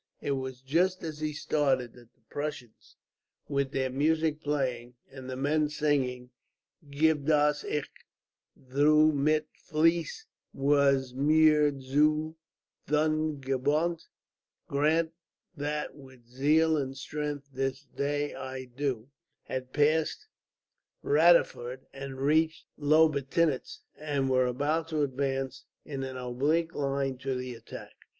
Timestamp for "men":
5.35-5.69